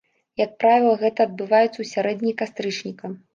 [0.43, 3.15] Як правіла, гэта адбываецца ў сярэдзіне кастрычніка.